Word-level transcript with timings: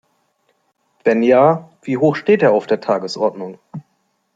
Wenn 1.03 1.21
ja, 1.21 1.69
wie 1.83 1.95
hoch 1.95 2.15
steht 2.15 2.41
er 2.41 2.53
auf 2.53 2.65
der 2.65 2.79
Tagesordnung? 2.81 3.59